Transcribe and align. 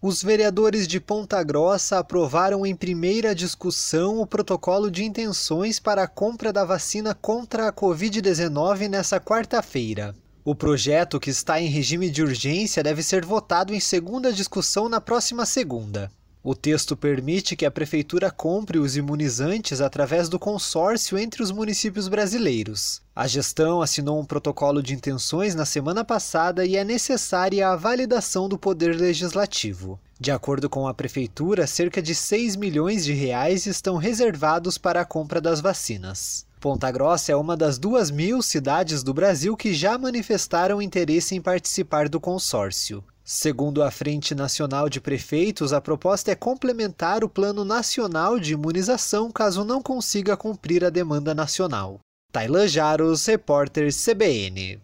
Os 0.00 0.22
vereadores 0.22 0.86
de 0.86 1.00
Ponta 1.00 1.42
Grossa 1.42 1.98
aprovaram 1.98 2.64
em 2.64 2.72
primeira 2.72 3.34
discussão 3.34 4.20
o 4.20 4.26
protocolo 4.26 4.92
de 4.92 5.02
intenções 5.02 5.80
para 5.80 6.04
a 6.04 6.06
compra 6.06 6.52
da 6.52 6.64
vacina 6.64 7.16
contra 7.16 7.66
a 7.66 7.72
Covid-19 7.72 8.88
nesta 8.88 9.18
quarta-feira. 9.18 10.14
O 10.44 10.54
projeto, 10.54 11.18
que 11.18 11.30
está 11.30 11.60
em 11.60 11.66
regime 11.66 12.08
de 12.08 12.22
urgência, 12.22 12.80
deve 12.80 13.02
ser 13.02 13.24
votado 13.24 13.74
em 13.74 13.80
segunda 13.80 14.32
discussão 14.32 14.88
na 14.88 15.00
próxima 15.00 15.44
segunda. 15.44 16.08
O 16.42 16.54
texto 16.54 16.96
permite 16.96 17.56
que 17.56 17.66
a 17.66 17.70
Prefeitura 17.70 18.30
compre 18.30 18.78
os 18.78 18.96
imunizantes 18.96 19.80
através 19.80 20.28
do 20.28 20.38
consórcio 20.38 21.18
entre 21.18 21.42
os 21.42 21.50
municípios 21.50 22.06
brasileiros. 22.06 23.02
A 23.14 23.26
gestão 23.26 23.82
assinou 23.82 24.20
um 24.20 24.24
protocolo 24.24 24.82
de 24.82 24.94
intenções 24.94 25.54
na 25.54 25.64
semana 25.64 26.04
passada 26.04 26.64
e 26.64 26.76
é 26.76 26.84
necessária 26.84 27.68
a 27.68 27.76
validação 27.76 28.48
do 28.48 28.56
Poder 28.56 28.94
Legislativo. 28.96 29.98
De 30.20 30.30
acordo 30.30 30.70
com 30.70 30.88
a 30.88 30.94
Prefeitura, 30.94 31.66
cerca 31.66 32.00
de 32.00 32.14
6 32.14 32.56
milhões 32.56 33.04
de 33.04 33.12
reais 33.12 33.66
estão 33.66 33.96
reservados 33.96 34.78
para 34.78 35.00
a 35.00 35.04
compra 35.04 35.40
das 35.40 35.60
vacinas. 35.60 36.47
Ponta 36.60 36.90
Grossa 36.90 37.30
é 37.30 37.36
uma 37.36 37.56
das 37.56 37.78
duas 37.78 38.10
mil 38.10 38.42
cidades 38.42 39.04
do 39.04 39.14
Brasil 39.14 39.56
que 39.56 39.72
já 39.72 39.96
manifestaram 39.96 40.82
interesse 40.82 41.36
em 41.36 41.40
participar 41.40 42.08
do 42.08 42.18
consórcio. 42.18 43.04
Segundo 43.22 43.80
a 43.82 43.92
Frente 43.92 44.34
Nacional 44.34 44.88
de 44.88 45.00
Prefeitos, 45.00 45.72
a 45.72 45.80
proposta 45.80 46.32
é 46.32 46.34
complementar 46.34 47.22
o 47.22 47.28
Plano 47.28 47.64
Nacional 47.64 48.40
de 48.40 48.54
Imunização 48.54 49.30
caso 49.30 49.64
não 49.64 49.80
consiga 49.80 50.36
cumprir 50.36 50.84
a 50.84 50.90
demanda 50.90 51.32
nacional. 51.32 52.00
Tailan 52.32 52.66
Jaros, 52.66 53.24
repórter 53.26 53.92
CBN. 53.92 54.80